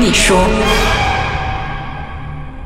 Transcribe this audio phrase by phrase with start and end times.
[0.00, 0.38] 你说。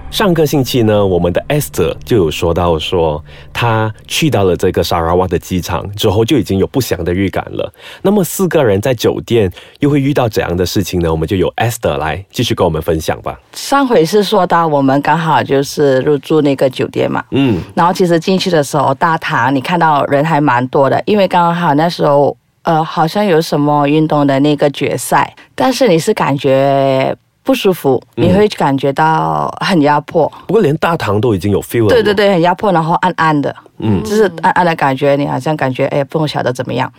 [0.09, 3.21] 上个星期呢，我们的 Esther 就有说到说，
[3.53, 7.75] 他去到了这个沙拉瓦的机场之后，就已经有不祥的预感了。
[8.03, 11.11] 那么四个人在酒店又会遇到怎样的事情呢？
[11.11, 13.37] 我们就由 Esther 来继续跟我们分享吧。
[13.55, 27.13] 上回是说到我们刚好就是入住那个酒店嘛，嗯，然后其实进去的时候，大堂你看到人还蛮多的，因为刚好那时候呃好像有什么运动的那个决赛，但是你是感觉
[27.45, 31.89] 不舒服，你会感觉到很压迫，不过连大堂都已经有 feel 了。
[31.91, 34.03] 对对，对，很压迫，然后暗暗的，嗯。
[34.03, 36.91] 就是暗暗的感觉，你好像感觉哎不晓得怎么样，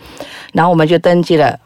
[0.52, 1.58] 然后我们就登记了，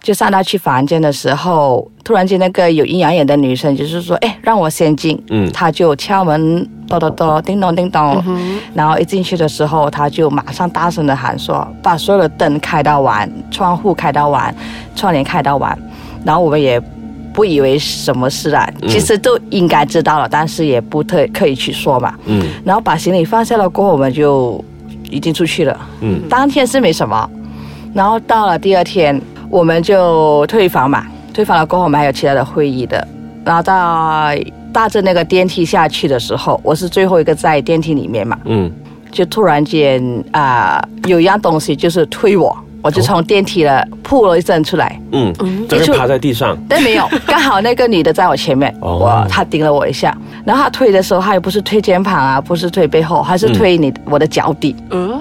[0.00, 5.50] 就上到去房间的时候，突然间那个有阴阳眼的女生就是说，哎让我先进，嗯。
[5.50, 8.22] 她就敲门，咚咚咚，叮咚叮咚，
[8.72, 14.54] 然后一进去的时候，她就马上大声的喊说，把所有的灯开到完，窗户开到完，
[14.94, 15.76] 窗帘开到完，
[16.24, 16.80] 然后我们也。
[17.34, 22.14] 不以为什么事啊，其实都应该知道了，但是也不特刻意去说嘛。
[22.26, 24.62] 嗯然后把行李放下了过后，我们就
[25.10, 25.78] 已经出去了。
[26.00, 27.30] 嗯当天是没什么，
[27.94, 31.06] 然后到了第二天，我们就退房嘛。
[31.32, 33.08] 退房了过后，我们还有其他的会议的。
[33.44, 34.30] 然后到
[34.72, 38.70] 搭着那个电梯下去的时候，我是最后一个在电梯里面嘛，嗯，
[39.10, 45.00] 就突然间啊、有一样东西就是推我，我就从电梯了扑了一声出来。
[45.12, 45.32] 嗯，
[45.68, 46.56] 整个趴在地上。
[46.68, 54.74] 但没有，刚好那个女的在我前面， 哦我她顶了我一下，然后她推的时候，她也不是推肩膀啊，不是推背后，她是推你、我的脚底。
[54.90, 55.20] 呃，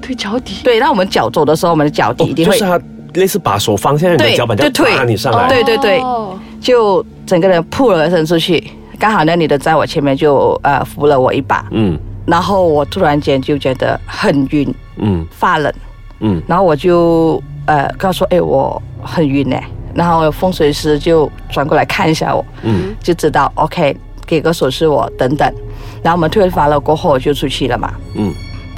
[0.00, 0.54] 推脚底。
[0.62, 2.80] 对，那我们脚走的时候，我们的脚底一定会，哦就是她
[3.20, 5.48] 类似把手放下你的对脚板，就推拉你上来。
[5.48, 8.62] 对对对哦就整个人扑了一声出去，
[8.98, 15.72] 刚好那女的在我前面就呃扶了我一把，嗯然后我突然间就觉得很晕，嗯发冷，
[16.20, 16.40] 嗯。
[16.46, 19.62] 然后我就呃跟她说，哎，我很晕哎，
[19.94, 22.94] 然后风水师就转过来看一下我，嗯。
[23.02, 23.96] 就知道 OK，
[24.26, 25.52] 给个手势我等等。
[26.02, 27.92] 然后我们退房了过后，我就出去了嘛。
[28.14, 28.32] 嗯。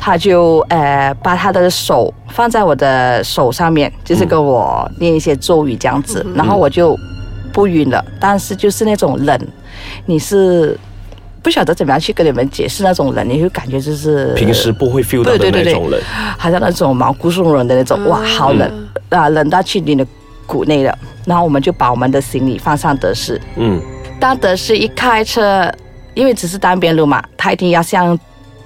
[0.05, 6.99] 他就呃把他的手放在我的手上面，就是跟我念一些咒语这样子，然后我就
[7.53, 9.39] 不晕了，但是就是那种冷，
[10.05, 10.77] 你是
[11.43, 16.01] 不晓得怎么样去跟你们解释那种冷，你会感觉就是平时不会 feel 到的对对对对那种人。
[16.39, 20.07] 好像那种毛骨悚然的那种，哇，好冷啊，冷到去你的
[20.47, 20.97] 骨内了。
[21.27, 23.81] 然后我们就把我们的行李放上德士，嗯
[24.21, 25.71] 当德士一开车，
[26.15, 28.19] 因为只是单边路嘛，他一定要向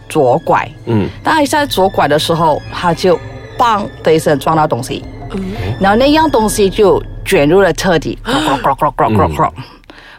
[0.08, 0.68] 左拐。
[0.84, 3.18] 嗯当他一下左拐的时候，他就
[3.58, 8.18] 砰的一声撞到东西，嗯然后那样东西就卷入了车底。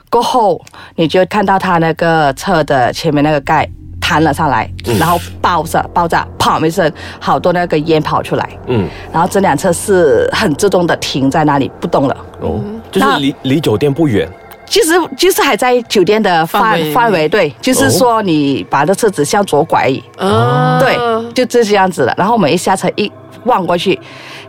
[0.10, 0.62] 过后
[0.96, 3.70] 你就看到他那个车的前面那个盖
[4.00, 4.70] 弹了上来，
[5.00, 8.88] 然后爆炸爆炸，砰一声，好多那个烟跑出来，嗯。
[9.12, 12.16] 然后这辆车是很自动的停在那里不动了。
[12.40, 14.30] 哦，就是离离酒店不远。
[14.70, 20.98] 其实就是还在酒店的范范围范围，对，就是说你把这车子向左拐而已，啊，对，
[21.34, 22.14] 就这些样子的。
[22.18, 23.10] 然后我们一下车一
[23.46, 23.98] 望过去，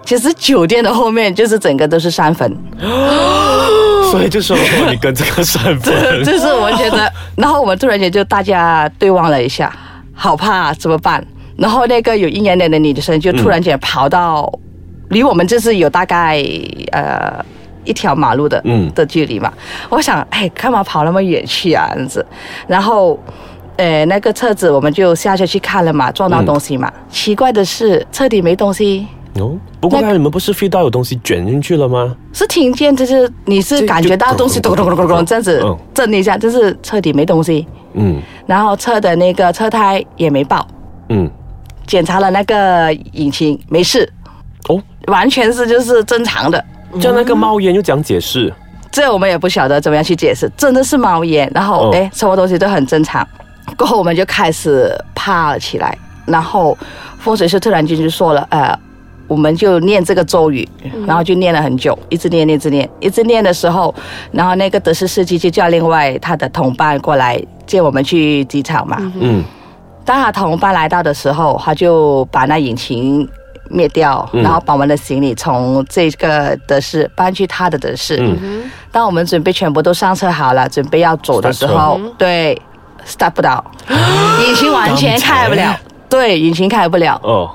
[0.05, 2.53] 其实酒店的后面就是整个都是山坟，
[4.13, 4.57] 所以就说
[4.91, 5.95] 你跟这个山分。
[6.25, 9.73] 就是我觉得， 然后我们突然间就大家对望了一下，
[10.15, 11.25] 好怕怎么办？
[11.57, 14.51] 然后那个有阴阳脸的女生就突然间跑到
[15.11, 16.43] 离我们就是有大概
[16.93, 17.45] 呃
[17.85, 19.53] 一条马路的嗯的距离嘛。
[19.89, 21.89] 我想，哎，干嘛跑那么远去啊？
[21.95, 22.27] 这样子，
[22.67, 23.19] 然后。
[23.81, 26.93] 呃，那个车子我们就下车去看了嘛，撞到东西嘛。
[27.09, 29.07] 奇怪的是，车底没东西，
[29.41, 32.15] 哦，不过刚才你们不是 feel 到有东西卷进去了吗？
[32.33, 35.77] 是听见，就是你是感觉到东西咚咚咚咚咚这样子嗯。
[35.95, 38.21] 震一下，就是车底没东西，嗯。
[38.47, 40.67] 然后车的那个车胎也没爆，
[41.09, 41.31] 嗯，
[41.87, 44.11] 检查了那个引擎没事，
[44.69, 46.65] 哦，完全是就是正常的。
[47.01, 48.53] 就那个冒烟又讲解释。
[48.91, 53.27] 这我们也不晓得怎么样去解释，真的是冒烟，然后哦哎，什么东西都很正常。
[53.77, 56.77] 过后我们就开始怕了起来，然后
[57.19, 58.75] 风水师突然间就说了，呃，
[59.29, 60.69] 我们就念这个咒语，
[61.07, 63.95] 然后就念了很久，一直念，一直念，一直念的时候，
[64.33, 68.97] 然后那个德士司机就叫另外他的同伴过来接我们去机场嘛。
[69.21, 69.45] 嗯
[70.05, 73.29] 当他同伴来到的时候，他就把那引擎
[73.69, 74.43] 灭掉，嗯。
[74.43, 78.17] 然后把我们的行李从这个德士搬去他的德士。
[78.19, 78.71] 嗯。
[78.91, 82.59] 当我们准备全部都上车好了，准备要走的时候，对
[83.07, 83.63] ，start 不到，
[84.49, 85.79] 引擎完全开不了，
[86.09, 87.21] 对，引擎开不了。
[87.23, 87.51] 哦，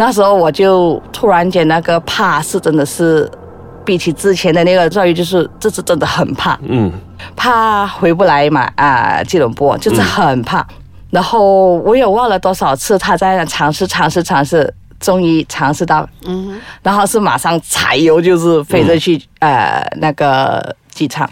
[0.00, 3.30] 那时候我就突然间那个怕是真的是，
[3.84, 6.90] 比起之前的那个教育，就是这次真的很怕，嗯
[7.36, 10.66] 怕回不来嘛啊，吉隆坡就是很怕。
[11.10, 21.28] 然后我也忘了多少次他在那尝试尝试尝试，终于尝试到，嗯然后是马上踩油就是飞着去、呃那个机场，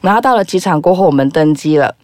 [0.00, 1.94] 然后到了机场过后，我们登机了，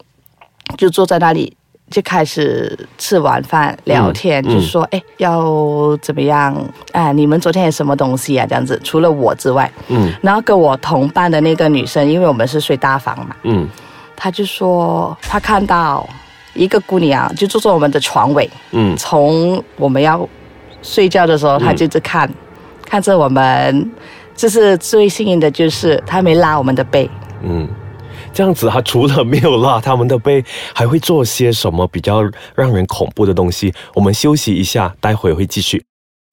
[0.76, 1.56] 就坐在那里。
[1.90, 6.54] 就开始吃晚饭聊天，嗯就说哎要怎么样？
[6.92, 8.46] 哎，你们昨天有什么东西啊？
[8.48, 10.12] 这样子，除了我之外，嗯。
[10.22, 13.68] 然后跟我同班的那个女生，因为我们是睡大房嘛，嗯。
[14.16, 16.08] 她就说她看到
[16.54, 20.28] 一个姑娘就坐在我们的床尾，嗯，从我们要
[20.82, 22.28] 睡觉的时候，她就一直看，
[22.84, 23.90] 看着我们。
[24.36, 27.08] 就是最幸运的就是她没拉我们的背，
[27.42, 27.66] 嗯，
[28.36, 30.44] 这样子，他除了没有拉他们的背，
[30.74, 32.22] 还会做些什么比较
[32.54, 33.72] 让人恐怖的东西？
[33.94, 35.82] 我们休息一下，待会会继续。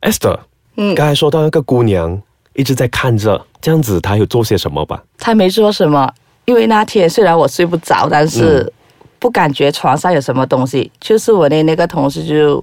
[0.01, 0.37] Esther，
[0.75, 2.21] 嗯，刚才说到那个姑娘
[2.55, 5.01] 一直在看着，这样子，她有做些什么吧？
[5.17, 6.13] 她没做什么，
[6.43, 8.69] 因为那天虽然我睡不着，但是
[9.17, 10.91] 不感觉床上有什么东西。
[10.99, 12.61] 就是我的那个同事就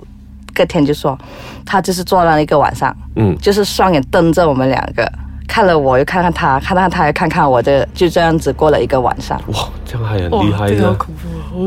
[0.52, 1.18] 隔天就说，
[1.64, 5.10] 他就是坐了一个晚上，嗯就是双眼瞪着我们两个，
[5.50, 9.36] 看了我又看看他，看看他又看看我的，就这样子过了一个晚上。
[9.48, 10.96] 哇，这样还很厉害的。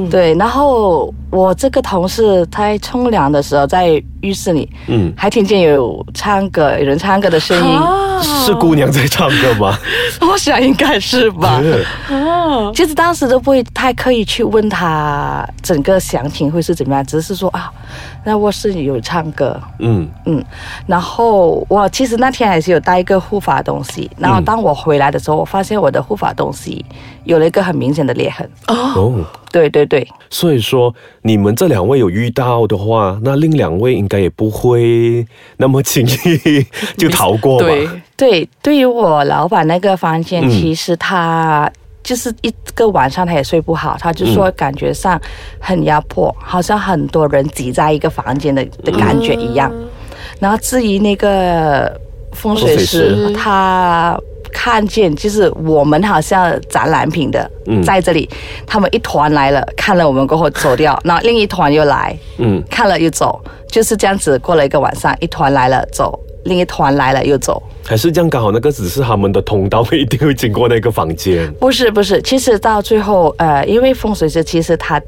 [0.09, 8.21] 对，然后我这个同事他在冲凉的时候，在浴室里嗯，还听见有唱歌，有人唱歌的声音，啊。
[8.23, 9.77] 是姑娘在唱歌吗？
[10.21, 11.61] 我想应该是吧。
[12.09, 17.69] 哦，其实当时都不会太刻意去问他整个详情会是怎么样，只是说啊，
[18.23, 20.07] 那卧室里有唱歌，嗯。
[20.25, 20.41] 嗯，
[20.87, 26.85] 然后我其实那天还是有带一个护发东西，然后当我回来的时候，我发现我的护发东西
[27.25, 28.49] 有了一个很明显的裂痕。
[28.67, 35.25] 哦，对对对，所以说你们这两位有遇到的话，那另两位应该也不会
[35.57, 36.65] 那么轻易
[36.97, 37.65] 就逃过吧？
[37.67, 40.49] 对，对，对于我老板那个房间，嗯。
[40.49, 41.71] 其实他
[42.01, 44.53] 就是一个晚上他也睡不好，他就说嗯。
[44.57, 45.21] 感觉上
[45.59, 49.71] 很压迫，好像很多人挤在一个房间的的感觉一样。
[50.39, 51.95] 然后至于那个
[52.31, 54.19] 风水师，他
[54.53, 58.29] 看见就是我们好像展览品的、嗯在这里，
[58.65, 67.61] 他们一团来了，看了我们过后走掉，然后另一团又来，嗯，看了又走，就是这样子过了一个晚上，一团来了走，另一团来了又走。
[67.85, 71.51] 还是这样刚好那个只是他们的通道，一定会经过那个房间。
[71.55, 75.01] 不是不是，其实到最后，呃，因为风水师其实他，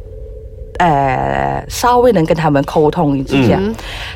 [0.77, 3.59] 呃，稍微能跟他们沟通一下，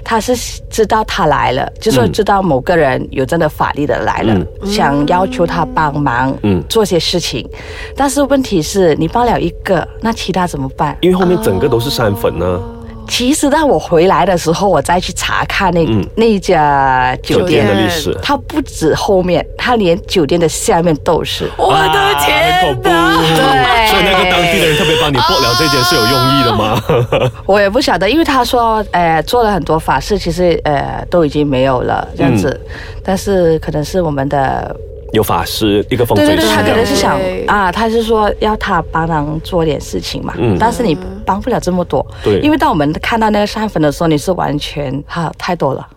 [0.04, 0.36] 他是
[0.70, 6.64] 知道他来了，就说嗯知道某个人有真的法力的来了，想要求他帮忙，嗯。
[6.70, 7.48] 做些事情，
[7.96, 10.96] 但是问题是你帮了一个，那其他怎么办？
[11.02, 12.62] 因为后面整个都是山粉呢。
[13.10, 21.50] 其实当我回来的时候，我再去查看那、嗯那一家酒酒店店的历史，它不止后面，它连酒店的下面都是。
[21.58, 22.90] 我的天很天恐怖。
[22.90, 23.18] 哪！
[23.20, 26.82] 对所以那个当地的人特别帮你拨了这件是有用意的吗？
[27.46, 32.60] 我也不晓得，因为他说，呃，做了很多法事，其实呃都已经没有了这样子，
[33.04, 34.76] 但是可能是我们的，
[35.12, 45.88] 有法师，一个风对对对，他水师这样可能是想啊，他是说要他帮忙做点事情嘛，嗯但是你帮不了这么多，对因为当我们看到那个山粉的时候，你是完全哈太多了。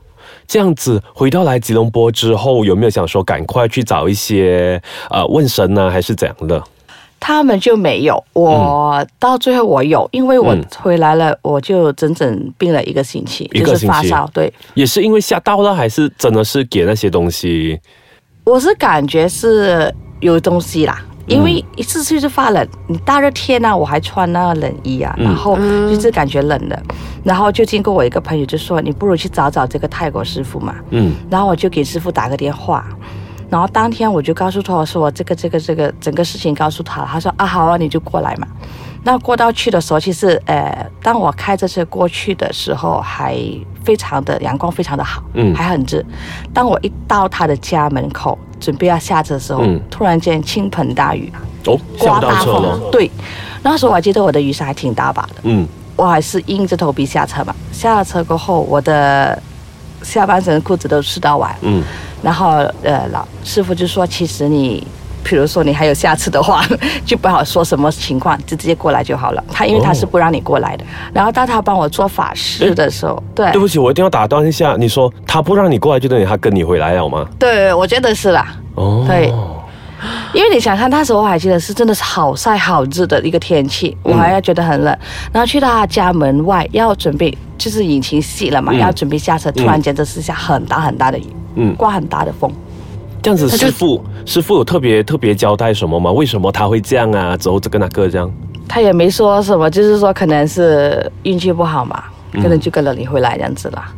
[0.46, 6.62] 这样子回到来吉隆坡之后，有没有想说赶快去找一些呃问神呢，还是怎样的？
[7.20, 14.52] 他们就没有，我、到最后我有，因为我嗯回来了，我就整整病了一个星期，就是发烧，对。
[14.74, 17.78] 也是因为吓到了，还是真的是给那些东西？
[18.44, 25.24] 我是感觉是有东西啦，因为一次次就发冷，你大热天啊，我还穿那个冷衣啊，嗯。
[25.24, 26.82] 然后就是感觉冷的，
[27.22, 31.14] 然后就经过我一个朋友就说，你不如去找找这个泰国师傅嘛，嗯。
[31.30, 32.84] 然后我就给师傅打个电话。
[33.48, 38.48] 然后当天我就告诉他，我说我这个这个这个整个事情告诉他，他说啊好啊，你就过来嘛。
[39.04, 43.36] 那过道去的时候，其实呃，当我开着车过去的时候，还
[43.84, 46.00] 非常的阳光非常的好，嗯还很热。
[46.54, 51.32] 当我一到他的家门口，准备要下车的时候，嗯突然间倾盆大雨，
[51.66, 52.80] 哦，刮大风。。
[52.92, 53.10] 对，
[53.62, 55.66] 那时候我还记得我的雨伞还挺大把的，嗯
[55.96, 57.54] 我还是硬着头皮下车嘛。
[57.72, 59.36] 下了车过后，我的
[60.02, 61.82] 下半身裤子都湿到完，嗯
[62.22, 62.50] 然后
[62.84, 64.86] 呃，老师傅就说，其实你。
[65.22, 66.64] 比如说你还有下次的话，
[67.06, 69.44] 就不好说什么情况，就直接过来就好了。
[69.52, 70.84] 他因为他是不让你过来的。
[71.12, 74.76] 然后当他帮我做法事的时候，对对不起，我一定要打断一下。
[74.78, 77.26] 你说他不让你过来，就等于他跟你回来了吗？
[77.38, 78.54] 对，我觉得是啦。
[78.74, 79.32] 哦，对
[80.34, 84.98] 因为你想看，那时候我还记得是真的是好晒好热的一个天气，我还要觉得很冷。
[85.32, 92.50] 然后去到他家门外要准备，就是引擎熄了嘛，嗯要准备下车，突然间这是下很大很大的雨，嗯，刮很大的风。
[93.22, 96.10] 这样子，师傅师傅有特别特别交代什么吗？
[96.10, 97.36] 为什么他会这样啊？
[97.36, 98.30] 之后这个那个这样？
[98.68, 103.92] 他也没说什么，就是说可能是运气不好嘛，可能就跟了你回来这样子啦。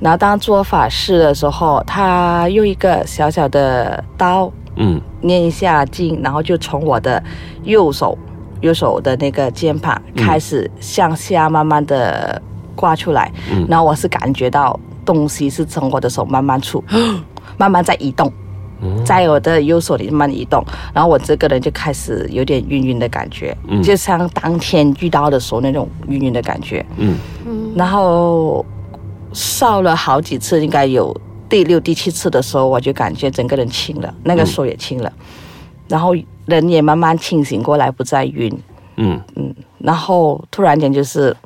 [0.00, 7.22] 然后当做法事的时候，他用一个小小的刀嗯念一下经，然后就从我的
[7.64, 8.16] 右手
[8.60, 12.40] 右手的那个肩膀开始向下慢慢的
[12.74, 16.82] 挂出来，嗯然后我是感觉到东西是从我的手慢慢出，
[17.56, 18.32] 慢慢在移动。
[19.04, 23.82] 在我的右手里慢慢移动，然后我这个人就开始有点晕晕的感觉，嗯。
[23.82, 26.84] 就像当天遇到的时候那种晕晕的感觉。
[26.96, 27.16] 嗯。
[27.76, 28.64] 然后
[29.32, 31.14] 烧了好几次，应该有
[31.48, 35.12] 第六、第七次的时候，我就感觉整个人轻了，那个手也轻了，
[35.88, 36.14] 然后
[36.46, 38.56] 人也慢慢清醒过来，不再晕。
[38.96, 39.20] 嗯。
[39.36, 41.36] 嗯，然后突然间就是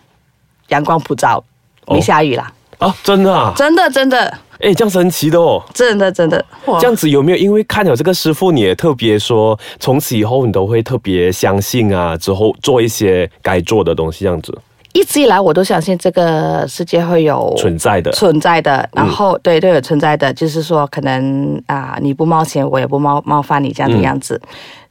[0.69, 1.43] 阳光普照，
[1.87, 1.95] 哦。
[1.95, 5.63] 没下雨啦，啊，真的啊，真的真的哎，这样神奇的哦。
[5.73, 6.79] 真的真的，哇。
[6.81, 14.57] 这样子有没有因为看了这个师傅，你也特别说，从此以后你都会特别相信啊，之后做一些该做的东西，这样子？
[14.95, 18.11] 一直以来我都相信这个世界会有存在的。
[18.13, 24.41] 存在的，然后、对都有存在的，就是说可能啊、你不冒险，我也不冒冒犯你这样的样子，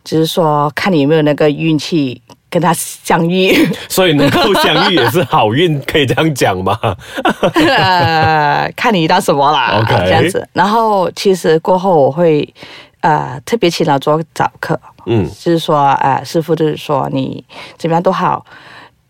[0.06, 3.54] 只是说看你有没有那个运气跟他相遇，
[3.90, 6.78] 所以能够相遇也是好运，可以这样讲吗？
[7.56, 10.48] 呃，看你遇到什么啦 OK 这样子。
[10.54, 12.48] 然后其实过后我会
[13.02, 17.44] 呃特别勤劳做早课，嗯就是说呃师傅就是说你
[17.78, 18.46] 怎么样都好。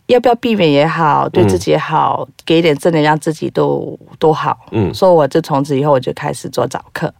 [0.08, 4.58] 要不要避免也好，对自己也好，给一点正能量，自己都都好。
[4.72, 7.14] 嗯所以我就从此以后我就开始做早课，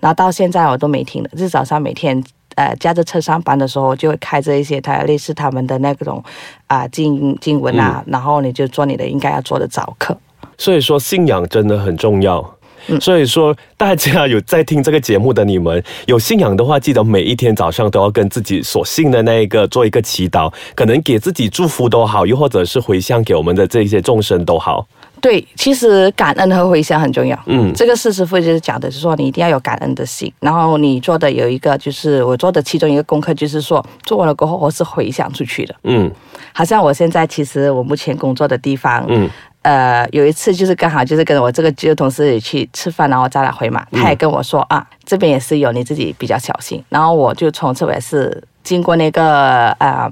[0.00, 2.22] 然后到现在我都没停了，就是早上每天
[2.56, 6.22] 呃驾着车上班的时候，就会开着一些他类似他们的那种
[6.66, 10.14] 啊、经经文啊，然后你就做你的应该要做的早课。
[10.58, 12.40] 所以说信仰真的很重要。
[12.88, 24.86] 嗯所以说，大家有在听这个节目的你们，有信仰的话，记得每一天早上都要跟自己所信的那一个做一个祈祷，可能给自己祝福都好，又或者是回向给我们的这一些众生都好。
[25.20, 27.38] 对，其实感恩和回想很重要。
[27.46, 30.32] 嗯这个是师傅就是讲的，是说你一定要有感恩的心。
[30.40, 35.74] 然后你做的有一个，就是我做的其中一个功课，就是说做完了过后，我是回想出去的。
[35.84, 36.10] 嗯
[36.52, 39.28] 好像我现在其实我目前工作的地方，嗯
[39.62, 46.82] 呃，有一次就是刚好就是跟我这个旧同事去吃饭，然后再来回嘛，他也跟我说、啊，这边也是有，你自己比较小心。
[46.88, 50.10] 然后我就从此我也是经过那个呃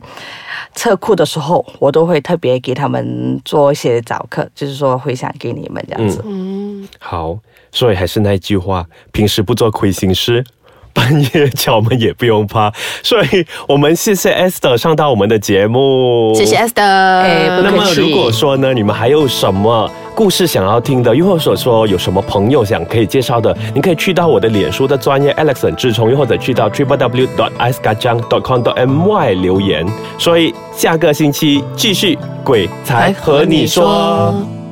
[0.74, 6.22] 车库的时候，我都会特别给他们做一些早课，就是说回想给你们这样子。
[6.24, 7.36] 嗯，好，
[7.72, 10.44] 所以还是那句话，平时不做亏心事。
[10.94, 16.84] 半夜敲门也不用怕，所以我们谢谢 Esther 上到我们的节目，谢谢 Esther。
[16.84, 29.84] 哎那么如果说呢，你们还有什么故事想要听的，又或者说有什么朋友想可以介绍的，您可以去到我的脸书的专业 Alex 很志聪，又或者去到 triple w 的 icecajunk comdom y 留言。
[30.16, 34.63] 所以下个星期继续鬼才和你说。